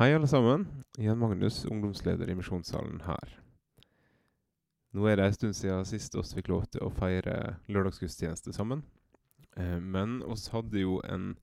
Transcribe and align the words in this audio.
Hei, 0.00 0.14
alle 0.14 0.26
sammen. 0.26 0.66
Jan 0.96 1.18
Magnus, 1.18 1.64
ungdomsleder 1.64 2.30
i 2.30 2.34
Misjonssalen 2.34 3.02
her. 3.04 3.32
Nå 4.96 5.04
er 5.04 5.18
det 5.20 5.26
en 5.26 5.34
stund 5.36 5.56
siden 5.58 5.84
sist 5.84 6.16
oss 6.16 6.30
fikk 6.32 6.48
lov 6.48 6.62
til 6.72 6.86
å 6.86 6.88
feire 6.96 7.34
lørdagsgudstjeneste 7.68 8.54
sammen. 8.56 8.80
Eh, 9.60 9.76
men 9.76 10.22
oss 10.24 10.46
hadde 10.54 10.80
jo 10.80 11.02
en 11.04 11.34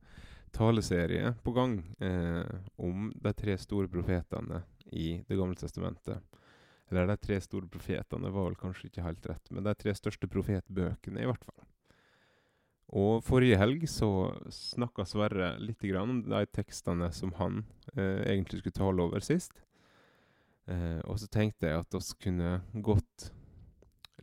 taleserie 0.58 1.36
på 1.46 1.54
gang 1.54 1.78
eh, 2.02 2.50
om 2.82 3.12
de 3.14 3.36
tre 3.44 3.60
store 3.62 3.94
profetene 3.94 4.64
i 4.90 5.22
Det 5.30 5.38
gamle 5.38 5.62
testamentet. 5.62 6.42
Eller 6.90 7.14
de 7.14 7.22
tre 7.28 7.38
store 7.46 7.70
profetene 7.70 8.34
var 8.34 8.50
vel 8.50 8.58
kanskje 8.58 8.90
ikke 8.90 9.06
helt 9.06 9.34
rett, 9.36 9.54
men 9.54 9.70
de 9.70 9.78
tre 9.78 9.94
største 9.94 10.26
profetbøkene, 10.34 11.22
i 11.22 11.30
hvert 11.30 11.46
fall. 11.46 11.67
Og 12.96 13.20
forrige 13.26 13.58
helg 13.60 13.84
så 13.92 14.32
snakka 14.54 15.04
Sverre 15.08 15.56
litt 15.60 15.84
om 16.00 16.22
de 16.24 16.44
tekstene 16.56 17.10
som 17.12 17.34
han 17.36 17.66
eh, 17.96 18.24
egentlig 18.32 18.62
skulle 18.62 18.80
tale 18.80 19.04
over 19.04 19.20
sist. 19.20 19.60
Eh, 20.68 21.00
og 21.04 21.20
så 21.20 21.28
tenkte 21.28 21.68
jeg 21.68 21.82
at 21.84 21.98
vi 21.98 22.04
kunne 22.24 22.62
godt 22.74 23.32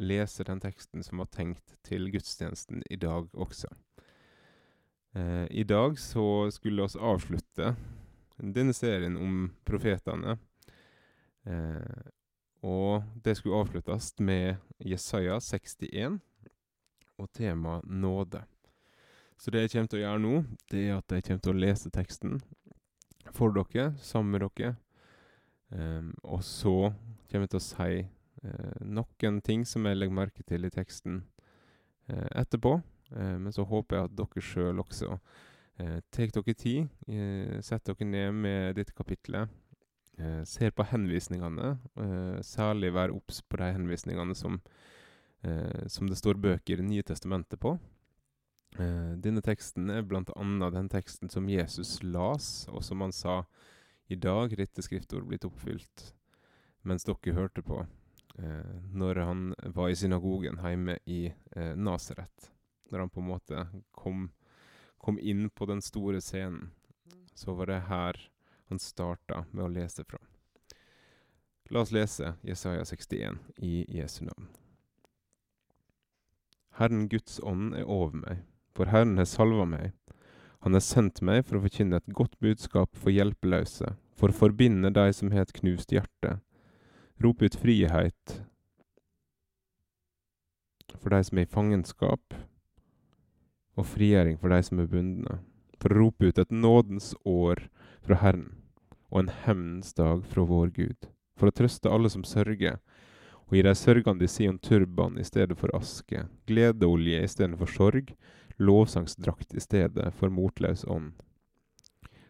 lese 0.00 0.44
den 0.48 0.60
teksten 0.60 1.04
som 1.04 1.20
var 1.20 1.28
tenkt 1.30 1.76
til 1.86 2.08
gudstjenesten 2.10 2.82
i 2.90 2.96
dag 2.96 3.28
også. 3.36 3.68
Eh, 5.14 5.46
I 5.50 5.64
dag 5.68 5.98
så 6.00 6.50
skulle 6.50 6.88
vi 6.88 6.98
avslutte 6.98 7.74
denne 8.38 8.72
serien 8.74 9.16
om 9.16 9.52
profetene. 9.64 10.38
Eh, 11.44 12.04
og 12.64 13.04
det 13.24 13.36
skulle 13.36 13.60
avsluttes 13.60 14.14
med 14.18 14.56
Jesaja 14.80 15.36
61 15.40 16.18
og 17.18 17.30
tema 17.32 17.80
nåde. 17.84 18.42
Så 19.38 19.50
det 19.50 19.64
jeg 19.64 19.74
kommer 19.74 19.90
til 19.92 20.00
å 20.00 20.04
gjøre 20.04 20.22
nå, 20.22 20.34
det 20.70 20.82
er 20.88 20.98
at 20.98 21.12
jeg 21.12 21.26
kommer 21.26 21.44
til 21.44 21.54
å 21.54 21.62
lese 21.64 21.90
teksten 21.92 22.38
for 23.34 23.54
dere, 23.54 23.92
sammen 24.00 24.34
med 24.34 24.44
dere. 24.46 24.74
Um, 25.74 26.12
og 26.22 26.44
så 26.46 26.92
kommer 27.30 27.48
jeg 27.48 27.54
til 27.54 27.60
å 27.60 27.64
si 27.64 28.04
uh, 28.44 28.82
noen 28.84 29.40
ting 29.42 29.64
som 29.66 29.86
jeg 29.88 29.98
legger 29.98 30.14
merke 30.14 30.44
til 30.46 30.66
i 30.66 30.72
teksten 30.72 31.24
uh, 32.12 32.28
etterpå. 32.30 32.76
Uh, 33.10 33.36
men 33.42 33.50
så 33.54 33.66
håper 33.66 33.98
jeg 33.98 34.10
at 34.10 34.16
dere 34.20 34.46
sjøl 34.50 34.84
også 34.84 35.18
tar 35.74 36.30
dere 36.30 36.52
tid, 36.54 36.84
setter 37.66 37.96
dere 37.98 38.06
ned 38.06 38.36
med 38.44 38.76
dette 38.78 38.92
kapitlet. 38.94 39.50
ser 40.46 40.70
på 40.70 40.84
henvisningene, 40.86 41.72
særlig 42.46 42.92
vær 42.94 43.10
obs 43.10 43.40
på 43.42 43.58
de 43.58 43.72
henvisningene 43.74 44.36
som, 44.38 44.60
som 45.92 46.08
det 46.08 46.16
står 46.16 46.38
bøker 46.40 46.80
i 46.80 46.86
nye 46.86 47.04
testamentet 47.04 47.60
på. 47.60 47.74
Eh, 48.78 49.12
denne 49.22 49.42
teksten 49.42 49.90
er 49.90 50.02
annet 50.02 50.74
den 50.74 50.88
teksten 50.90 51.30
som 51.30 51.48
Jesus 51.48 52.02
las, 52.02 52.66
og 52.68 52.82
som 52.82 53.00
han 53.00 53.12
sa 53.12 53.44
i 54.10 54.16
dag 54.16 54.56
dette 54.58 54.82
skriftord 54.82 55.28
blitt 55.28 55.46
oppfylt, 55.46 56.14
mens 56.82 57.06
dere 57.06 57.36
hørte 57.36 57.62
på, 57.62 57.86
eh, 58.38 58.74
når 58.90 59.20
han 59.22 59.54
var 59.76 59.90
i 59.90 59.96
synagogen 59.96 60.58
hjemme 60.58 60.98
i 61.06 61.32
eh, 61.54 61.76
Nasaret. 61.76 62.50
Når 62.90 62.98
han 62.98 63.10
på 63.10 63.20
en 63.20 63.30
måte 63.30 63.66
kom, 63.92 64.32
kom, 64.98 65.18
inn 65.18 65.50
på 65.50 65.66
den 65.70 65.80
store 65.82 66.20
scenen, 66.20 66.72
så 67.34 67.54
var 67.54 67.70
det 67.70 67.86
her 67.88 68.18
han 68.66 68.78
starta 68.78 69.44
med 69.52 69.64
å 69.64 69.70
lese 69.70 70.04
fra. 70.04 70.18
La 71.70 71.80
oss 71.80 71.94
lese 71.94 72.34
Jesaja 72.42 72.84
61 72.84 73.38
i 73.56 73.86
Jesu 73.88 74.24
navn. 74.26 74.50
Herren 76.80 77.08
Guds 77.08 77.40
ånd 77.42 77.74
er 77.78 77.86
over 77.86 78.18
meg 78.18 78.42
for 78.74 78.90
Herren 78.90 79.18
har 79.18 79.28
salva 79.28 79.66
meg. 79.68 79.92
Han 80.64 80.74
har 80.74 80.82
sendt 80.82 81.20
meg 81.22 81.44
for 81.46 81.58
å 81.58 81.64
forkynne 81.64 82.00
et 82.00 82.16
godt 82.16 82.34
budskap 82.42 82.96
for 82.98 83.14
hjelpeløse, 83.14 83.94
for 84.16 84.32
å 84.32 84.38
forbinde 84.38 84.90
de 84.94 85.06
som 85.14 85.30
har 85.34 85.46
et 85.46 85.56
knust 85.60 85.94
hjerte, 85.94 86.40
Rop 87.22 87.44
ut 87.46 87.54
frihet 87.54 88.40
for 90.98 91.14
de 91.14 91.20
som 91.26 91.38
er 91.38 91.46
i 91.46 91.50
fangenskap, 91.50 92.34
og 93.78 93.86
frigjøring 93.86 94.34
for 94.40 94.50
de 94.50 94.58
som 94.66 94.80
er 94.82 94.88
bundne, 94.90 95.36
for 95.78 95.94
å 95.94 96.00
rope 96.00 96.26
ut 96.26 96.40
et 96.42 96.50
nådens 96.50 97.12
år 97.28 97.62
fra 98.02 98.18
Herren 98.18 98.48
og 99.12 99.20
en 99.20 99.32
hevnens 99.44 99.94
dag 99.94 100.24
fra 100.26 100.46
vår 100.48 100.74
Gud, 100.74 101.08
for 101.38 101.50
å 101.50 101.54
trøste 101.54 101.92
alle 101.92 102.10
som 102.10 102.26
sørger, 102.26 102.80
og 103.54 103.60
gi 103.60 103.62
de 103.62 103.72
sørgende 103.78 104.26
Sion 104.26 104.56
turban 104.58 105.14
i 105.14 105.22
stedet 105.22 105.54
for 105.54 105.70
aske, 105.78 106.24
gledeolje 106.50 107.20
i 107.22 107.28
stedet 107.30 107.54
for 107.60 107.70
sorg, 107.70 108.08
lovsangsdrakt 108.58 109.54
i 109.54 109.62
stedet 109.62 110.08
for 110.18 110.32
motløs 110.34 110.82
ånd. 110.90 111.12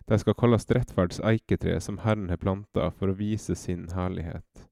De 0.04 0.18
skal 0.20 0.36
kalles 0.36 0.68
rettferds 0.68 1.22
eiketre 1.24 1.78
som 1.80 2.02
Herren 2.04 2.28
har 2.28 2.42
planta 2.42 2.90
for 2.92 3.08
å 3.08 3.16
vise 3.16 3.56
sin 3.56 3.86
herlighet. 3.96 4.66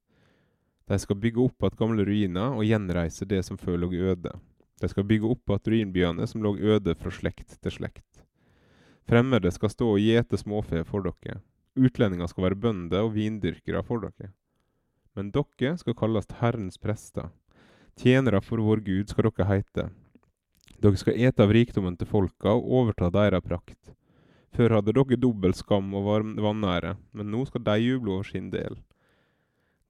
De 0.92 0.98
skal 1.00 1.16
bygge 1.22 1.40
opp 1.40 1.64
igjen 1.64 1.78
gamle 1.80 2.04
ruiner 2.04 2.52
og 2.52 2.68
gjenreise 2.68 3.24
det 3.24 3.40
som 3.48 3.56
før 3.56 3.80
lå 3.86 3.88
øde. 4.12 4.34
De 4.76 4.92
skal 4.92 5.08
bygge 5.08 5.32
opp 5.32 5.56
igjen 5.56 5.72
ruinbyene 5.72 6.28
som 6.28 6.44
lå 6.44 6.58
øde 6.60 6.92
fra 7.00 7.14
slekt 7.16 7.56
til 7.64 7.78
slekt. 7.78 8.26
Fremmede 9.08 9.48
skal 9.56 9.72
stå 9.72 9.88
og 9.94 10.04
gjete 10.04 10.36
småfe 10.36 10.84
for 10.84 11.08
dere. 11.08 11.40
Utlendinger 11.80 12.28
skal 12.28 12.50
være 12.50 12.60
bønder 12.60 13.08
og 13.08 13.16
vindyrkere 13.16 13.80
for 13.88 14.04
dere. 14.04 14.34
Men 15.14 15.32
dere 15.34 15.74
skal 15.76 15.96
kalles 15.96 16.30
Herrens 16.40 16.78
prester. 16.80 17.28
Tjenere 18.00 18.40
for 18.40 18.62
vår 18.64 18.80
Gud 18.86 19.10
skal 19.12 19.28
dere 19.28 19.48
heite. 19.50 19.88
Dere 20.82 20.98
skal 20.98 21.18
ete 21.20 21.44
av 21.44 21.52
rikdommen 21.52 21.98
til 21.98 22.08
folka 22.08 22.54
og 22.56 22.70
overta 22.80 23.10
deres 23.12 23.44
prakt. 23.44 23.92
Før 24.56 24.78
hadde 24.78 24.94
dere 24.96 25.20
dobbel 25.20 25.54
skam 25.56 25.92
og 25.96 26.08
vanære, 26.40 26.96
men 27.12 27.30
nå 27.32 27.44
skal 27.48 27.64
de 27.64 27.76
juble 27.80 28.16
over 28.16 28.28
sin 28.28 28.50
del. 28.52 28.80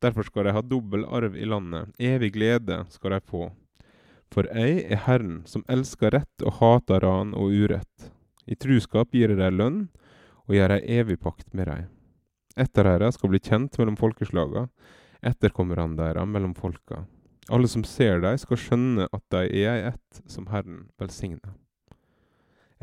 Derfor 0.02 0.26
skal 0.26 0.48
de 0.48 0.54
ha 0.56 0.62
dobbel 0.66 1.04
arv 1.06 1.36
i 1.38 1.46
landet, 1.46 1.94
evig 1.98 2.32
glede 2.34 2.82
skal 2.90 3.14
de 3.14 3.20
få. 3.22 3.50
For 4.32 4.48
jeg 4.50 4.86
er 4.90 5.04
Herren, 5.06 5.42
som 5.46 5.64
elsker 5.70 6.14
rett 6.14 6.46
og 6.46 6.58
hater 6.58 7.04
ran 7.04 7.34
og 7.38 7.52
urett. 7.54 8.10
I 8.46 8.58
truskap 8.58 9.12
gir 9.14 9.30
jeg 9.30 9.38
dem 9.38 9.58
lønn, 9.60 9.82
og 10.48 10.56
gjør 10.56 10.74
ei 10.76 10.98
evig 10.98 11.20
pakt 11.22 11.52
med 11.54 11.70
dem. 11.70 11.86
dere 12.56 13.12
skal 13.12 13.30
bli 13.30 13.38
kjent 13.38 13.78
mellom 13.78 13.96
folkeslaga, 13.96 14.66
etterkommerne 15.22 15.96
deres 15.98 16.28
mellom 16.28 16.54
folka. 16.54 17.04
Alle 17.50 17.68
som 17.70 17.82
ser 17.86 18.20
deg, 18.22 18.38
skal 18.38 18.58
skjønne 18.60 19.08
at 19.10 19.24
de 19.34 19.64
er 19.64 19.88
ett 19.92 20.22
som 20.30 20.46
Herren 20.50 20.86
velsigner. 21.00 21.56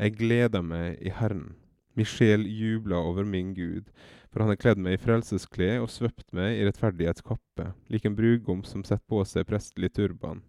Jeg 0.00 0.16
gleder 0.16 0.64
meg 0.64 1.00
i 1.04 1.12
Herren. 1.12 1.54
Min 1.96 2.08
sjel 2.08 2.46
jubler 2.48 3.00
over 3.00 3.26
min 3.28 3.54
Gud, 3.56 3.90
for 4.30 4.44
han 4.44 4.52
har 4.52 4.60
kledd 4.60 4.80
meg 4.80 4.96
i 4.96 5.00
frelsesklede 5.00 5.82
og 5.82 5.90
svøpt 5.92 6.28
meg 6.36 6.56
i 6.56 6.64
rettferdighetskappe, 6.68 7.72
lik 7.92 8.06
en 8.06 8.16
brudgom 8.16 8.62
som 8.64 8.84
setter 8.86 9.04
på 9.10 9.24
seg 9.28 9.48
prestelig 9.48 9.90
turban, 9.96 10.44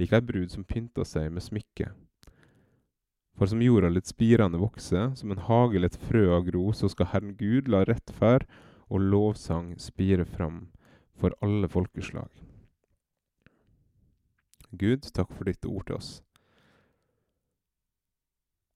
lik 0.00 0.12
ei 0.16 0.24
brud 0.24 0.50
som 0.52 0.66
pynter 0.66 1.06
seg 1.08 1.30
med 1.32 1.44
smykke. 1.44 1.92
For 3.38 3.48
som 3.48 3.62
jorda 3.64 3.88
litt 3.92 4.10
spirende 4.10 4.60
vokse, 4.60 5.06
som 5.16 5.32
en 5.32 5.44
hage 5.46 5.80
litt 5.80 5.96
av 6.12 6.44
gro, 6.48 6.72
så 6.72 6.90
skal 6.92 7.12
Herren 7.12 7.36
Gud 7.38 7.68
la 7.68 7.84
rettferd 7.88 8.44
og 8.90 9.00
lovsang 9.00 9.78
spire 9.78 10.26
fram 10.26 10.66
for 11.20 11.36
alle 11.44 11.68
folkeslag. 11.68 12.30
Gud, 14.70 15.04
takk 15.12 15.32
for 15.34 15.48
ditt 15.50 15.66
ord 15.66 15.86
til 15.88 15.98
oss. 15.98 16.10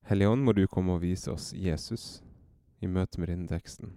Hellige 0.05 0.29
Ånd, 0.29 0.45
må 0.45 0.53
du 0.53 0.67
komme 0.69 0.97
og 0.99 1.05
vise 1.05 1.33
oss 1.33 1.53
Jesus 1.57 2.19
i 2.85 2.91
møte 2.91 3.21
med 3.21 3.31
denne 3.33 3.49
teksten. 3.49 3.95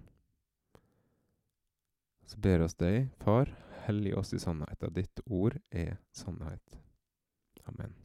Så 2.28 2.40
ber 2.44 2.64
oss 2.64 2.78
deg, 2.80 3.10
Far, 3.24 3.52
hellig 3.88 4.14
oss 4.16 4.32
i 4.36 4.40
sannhet, 4.40 4.84
at 4.84 4.96
ditt 4.96 5.24
ord 5.26 5.58
er 5.72 5.98
sannhet. 6.16 6.80
Amen. 7.68 7.96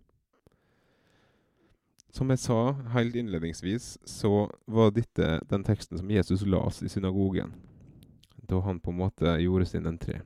Som 2.12 2.30
jeg 2.30 2.42
sa 2.42 2.58
helt 2.92 3.14
innledningsvis, 3.16 3.94
så 4.04 4.50
var 4.66 4.92
dette 4.92 5.38
den 5.48 5.64
teksten 5.64 6.00
som 6.00 6.10
Jesus 6.10 6.42
las 6.46 6.82
i 6.82 6.90
synagogen, 6.92 7.54
da 8.36 8.60
han 8.66 8.82
på 8.82 8.92
en 8.92 9.00
måte 9.04 9.38
gjorde 9.40 9.70
sin 9.70 9.88
entré. 9.88 10.20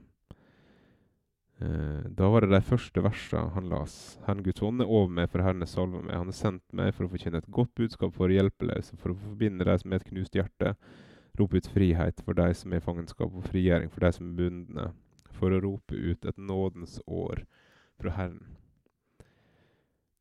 Eh, 1.59 2.05
da 2.09 2.29
var 2.29 2.45
det 2.45 2.53
de 2.53 2.61
første 2.61 3.01
versene 3.01 3.55
han 3.55 3.71
las. 3.71 4.19
Herren 4.27 4.45
Guds 4.45 4.61
ånd 4.63 4.83
er 4.85 4.91
over 4.93 5.09
meg, 5.09 5.31
for 5.33 5.41
Herren 5.45 5.65
er 5.65 5.71
salva 5.71 6.03
meg. 6.03 6.13
Han 6.13 6.29
har 6.29 6.37
sendt 6.37 6.65
meg 6.77 6.93
for 6.93 7.07
å 7.07 7.13
forkynne 7.15 7.41
et 7.41 7.49
godt 7.59 7.73
budskap 7.79 8.13
for 8.17 8.33
hjelpeløse, 8.33 8.99
for 9.01 9.15
å 9.15 9.21
forbinde 9.23 9.65
de 9.65 9.79
som 9.81 9.93
er 9.93 10.03
et 10.03 10.11
knust 10.11 10.37
hjerte, 10.37 10.75
rope 11.41 11.57
ut 11.57 11.71
frihet 11.73 12.21
for 12.25 12.37
de 12.37 12.51
som 12.57 12.73
er 12.73 12.83
i 12.83 12.85
fangenskap, 12.85 13.33
og 13.33 13.49
frigjøring 13.49 13.89
for 13.93 14.05
de 14.05 14.13
som 14.13 14.29
er 14.29 14.37
bundne, 14.43 14.87
for 15.37 15.53
å 15.53 15.63
rope 15.65 15.97
ut 15.97 16.29
et 16.29 16.39
nådens 16.53 17.01
år 17.07 17.45
fra 17.97 18.13
Herren. 18.19 18.57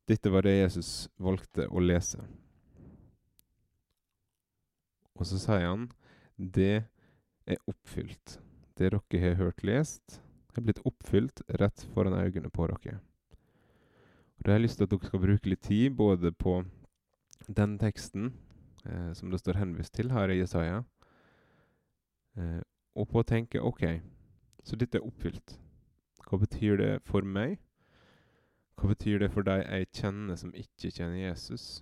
Dette 0.08 0.30
var 0.30 0.46
det 0.46 0.56
Jesus 0.56 1.08
valgte 1.20 1.66
å 1.68 1.82
lese. 1.82 2.20
Og 5.16 5.24
så 5.26 5.40
sier 5.40 5.66
han, 5.66 5.88
det 6.36 6.86
er 7.48 7.60
oppfylt. 7.68 8.38
Det 8.76 8.92
dere 8.92 9.22
har 9.22 9.38
hørt 9.40 9.64
lest, 9.64 10.20
er 10.56 10.66
blitt 10.66 10.82
oppfylt 10.88 11.42
rett 11.60 11.86
foran 11.94 12.16
øynene 12.16 12.50
på 12.50 12.66
dere. 12.72 12.98
Og 14.36 14.44
Da 14.44 14.52
har 14.52 14.58
jeg 14.58 14.66
lyst 14.66 14.78
til 14.78 14.84
at 14.84 14.90
dere 14.90 15.06
skal 15.06 15.22
bruke 15.22 15.48
litt 15.48 15.62
tid 15.62 15.96
både 15.96 16.32
på 16.32 16.64
den 17.46 17.78
teksten 17.78 18.32
eh, 18.84 19.12
som 19.14 19.30
det 19.30 19.40
står 19.40 19.60
henvist 19.60 19.94
til 19.94 20.10
her 20.12 20.28
i 20.28 20.40
Jesaja, 20.40 20.82
Eh, 22.36 22.60
og 22.96 23.08
på 23.08 23.20
å 23.22 23.26
tenke 23.28 23.62
OK, 23.64 23.84
så 24.64 24.76
dette 24.76 25.00
er 25.00 25.06
oppfylt. 25.06 25.56
Hva 26.26 26.40
betyr 26.42 26.80
det 26.80 26.90
for 27.06 27.24
meg? 27.24 27.58
Hva 28.76 28.90
betyr 28.92 29.22
det 29.22 29.30
for 29.32 29.46
de 29.46 29.56
jeg 29.62 29.88
kjenner 29.96 30.36
som 30.36 30.52
ikke 30.56 30.92
kjenner 30.92 31.16
Jesus? 31.22 31.80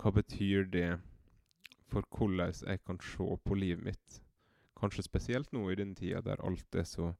Hva 0.00 0.10
betyr 0.16 0.66
det 0.72 0.88
for 1.90 2.06
hvordan 2.10 2.54
jeg 2.66 2.82
kan 2.86 2.98
se 3.04 3.36
på 3.44 3.58
livet 3.58 3.86
mitt? 3.86 4.20
Kanskje 4.80 5.04
spesielt 5.04 5.52
nå 5.52 5.66
i 5.70 5.78
den 5.78 5.94
tida 5.94 6.22
der 6.24 6.40
alt 6.46 6.74
er 6.74 6.86
så, 6.88 7.12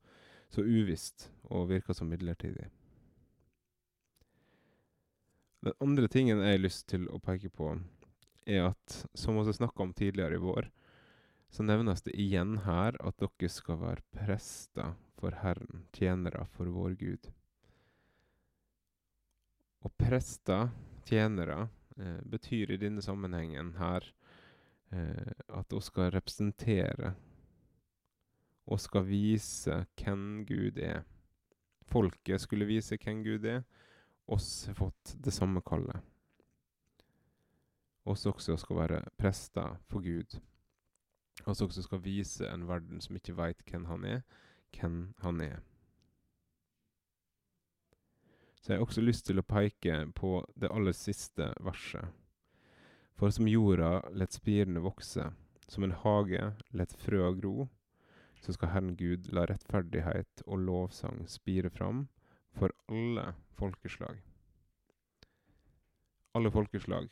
så 0.48 0.64
uvisst 0.64 1.28
og 1.52 1.68
virker 1.70 1.96
så 1.96 2.06
midlertidig. 2.08 2.70
Den 5.60 5.76
andre 5.84 6.08
tingen 6.08 6.40
jeg 6.40 6.56
har 6.56 6.62
lyst 6.62 6.86
til 6.88 7.04
å 7.12 7.20
peke 7.20 7.50
på, 7.52 7.74
er 8.48 8.70
at, 8.70 9.02
som 9.12 9.36
vi 9.36 9.52
snakka 9.52 9.84
om 9.84 9.92
tidligere 9.92 10.38
i 10.38 10.40
vår, 10.40 10.70
så 11.50 11.66
nevnes 11.66 12.00
det 12.06 12.14
igjen 12.16 12.62
her 12.64 12.96
at 13.04 13.18
dere 13.20 13.50
skal 13.52 13.80
være 13.82 14.06
prester 14.16 14.94
for 15.20 15.36
Herren, 15.42 15.84
tjenere 15.92 16.46
for 16.54 16.70
vår 16.72 16.96
Gud. 16.96 17.28
Og 19.84 19.92
prester, 20.00 20.70
tjenere, 21.08 21.68
eh, 21.98 22.20
betyr 22.24 22.72
i 22.72 22.80
denne 22.80 23.02
sammenhengen 23.04 23.74
her 23.80 24.06
eh, 24.92 25.32
at 25.48 25.72
vi 25.72 25.80
skal 25.84 26.12
representere 26.14 27.14
og 28.66 28.80
skal 28.80 29.06
vise 29.08 29.84
hvem 30.00 30.44
Gud 30.48 30.78
er. 30.78 31.02
Folket 31.90 32.40
skulle 32.40 32.68
vise 32.68 32.98
hvem 33.00 33.24
Gud 33.24 33.44
er. 33.44 33.64
Oss 34.30 34.66
har 34.66 34.78
fått 34.78 35.16
det 35.18 35.34
samme 35.34 35.62
kallet. 35.66 35.98
Oss 38.04 38.26
også 38.26 38.56
skal 38.58 38.76
være 38.76 39.00
prester 39.18 39.76
for 39.90 40.04
Gud. 40.04 40.38
Oss 41.46 41.62
også 41.62 41.82
skal 41.82 42.02
vise 42.04 42.46
en 42.48 42.68
verden 42.68 43.00
som 43.00 43.16
ikke 43.16 43.36
veit 43.38 43.64
hvem 43.66 43.88
han 43.90 44.06
er, 44.06 44.22
hvem 44.76 45.02
han 45.24 45.40
er. 45.44 45.58
Så 48.60 48.72
jeg 48.72 48.80
har 48.80 48.86
også 48.86 49.02
lyst 49.04 49.24
til 49.26 49.40
å 49.40 49.46
peke 49.46 50.02
på 50.16 50.34
det 50.54 50.68
aller 50.68 50.96
siste 50.96 51.48
verset. 51.64 52.04
For 53.16 53.32
som 53.32 53.48
jorda 53.48 54.00
lett 54.16 54.36
spirene 54.36 54.82
vokse, 54.84 55.30
som 55.68 55.84
en 55.84 55.96
hage 56.04 56.52
lett 56.76 56.92
frøa 57.00 57.32
gro, 57.36 57.68
så 58.40 58.52
skal 58.56 58.72
Herren 58.72 58.96
Gud 58.96 59.28
la 59.34 59.44
rettferdighet 59.48 60.42
og 60.46 60.64
lovsang 60.64 61.26
spire 61.28 61.70
fram 61.70 62.06
for 62.56 62.72
alle 62.88 63.34
folkeslag. 63.58 64.22
Alle 66.34 66.50
folkeslag 66.50 67.10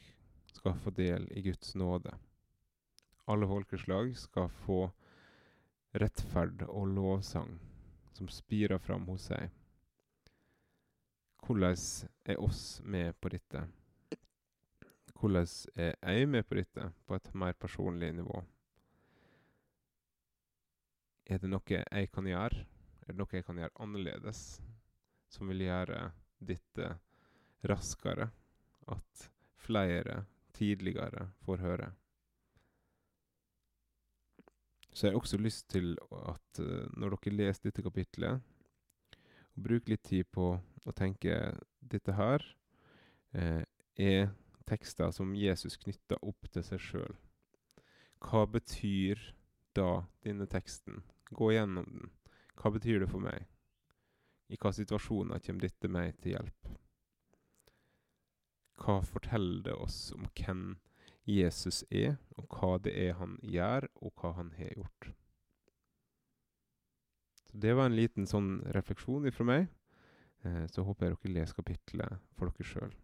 skal 0.55 0.79
få 0.83 0.91
del 0.97 1.29
i 1.37 1.43
Guds 1.43 1.75
nåde. 1.75 2.15
Alle 3.29 3.47
folkeslag 3.47 4.17
skal 4.17 4.49
få 4.65 4.81
rettferd 6.01 6.63
og 6.69 6.89
lovsang 6.97 7.59
som 8.13 8.29
spirer 8.33 8.79
fram 8.79 9.07
hos 9.11 9.29
seg. 9.31 9.51
Hvordan 11.45 11.77
er 12.25 12.41
oss 12.43 12.81
med 12.85 13.15
på 13.21 13.31
dette? 13.33 13.67
Hvordan 15.19 15.47
er 15.75 15.95
jeg 16.03 16.29
med 16.29 16.47
på 16.49 16.59
dette 16.59 16.93
på 17.07 17.15
et 17.15 17.35
mer 17.35 17.53
personlig 17.53 18.13
nivå? 18.15 18.43
Er 21.29 21.43
det 21.43 21.51
noe 21.53 21.63
jeg 21.69 22.09
kan 22.13 22.27
gjøre? 22.29 22.65
Er 23.05 23.13
det 23.13 23.19
noe 23.21 23.37
jeg 23.37 23.45
kan 23.45 23.59
gjøre 23.61 23.85
annerledes 23.85 24.43
som 25.29 25.51
vil 25.53 25.67
gjøre 25.67 26.07
dette 26.41 26.93
raskere? 27.69 28.31
At 28.89 29.29
flere 29.61 30.23
tidligere 30.57 31.27
får 31.45 31.65
høre? 31.65 31.91
Så 34.89 35.07
jeg 35.07 35.13
har 35.13 35.21
også 35.21 35.39
lyst 35.39 35.69
til 35.71 35.93
at 36.11 36.63
uh, 36.65 36.89
når 36.97 37.19
dere 37.19 37.37
leser 37.37 37.69
dette 37.69 37.85
kapitlet, 37.85 38.41
bruk 39.55 39.91
litt 39.93 40.07
tid 40.09 40.25
på 40.33 40.55
å 40.59 40.95
tenke 40.97 41.37
dette 41.83 42.15
her 42.15 42.45
eh, 43.35 43.65
er 43.99 44.29
tekster 44.69 45.11
som 45.13 45.35
Jesus 45.37 45.77
knytter 45.83 46.21
opp 46.23 46.47
til 46.55 46.65
seg 46.65 46.83
sjøl. 46.83 47.15
Hva 48.23 48.45
betyr 48.47 49.21
da 49.77 50.05
denne 50.25 50.47
teksten 50.51 51.03
Gå 51.31 51.53
gjennom 51.53 51.85
den. 51.85 52.11
Hva 52.59 52.73
betyr 52.75 53.03
det 53.03 53.11
for 53.11 53.23
meg? 53.23 53.47
I 54.49 54.57
hva 54.57 54.73
situasjoner 54.73 55.43
kommer 55.45 55.67
dette 55.67 55.91
meg 55.93 56.17
til 56.23 56.35
hjelp? 56.37 56.71
Hva 58.79 59.01
forteller 59.05 59.65
det 59.67 59.75
oss 59.75 59.99
om 60.17 60.29
hvem 60.39 60.79
Jesus 61.29 61.83
er, 61.91 62.17
og 62.39 62.47
hva 62.57 62.79
det 62.81 62.95
er 62.97 63.19
han 63.19 63.37
gjør, 63.45 63.89
og 64.01 64.15
hva 64.17 64.33
han 64.39 64.55
har 64.57 64.73
gjort? 64.73 65.11
Så 67.49 67.59
Det 67.59 67.75
var 67.77 67.89
en 67.89 67.97
liten 67.97 68.27
sånn 68.29 68.63
refleksjon 68.77 69.29
fra 69.33 69.45
meg. 69.45 69.69
Eh, 70.47 70.65
så 70.71 70.85
håper 70.87 71.09
jeg 71.09 71.17
dere 71.17 71.35
leser 71.35 71.59
kapittelet 71.59 72.25
for 72.39 72.49
dere 72.49 72.69
sjøl. 72.71 72.95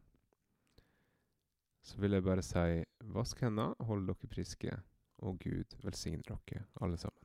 Så 1.84 2.00
vil 2.00 2.16
jeg 2.16 2.24
bare 2.24 2.44
si 2.44 2.84
vask 3.12 3.40
hendene, 3.44 3.74
hold 3.88 4.06
dere 4.08 4.32
friske, 4.32 4.78
og 5.24 5.40
Gud 5.44 5.76
velsigne 5.84 6.24
dere 6.24 6.64
alle 6.80 7.00
sammen. 7.00 7.23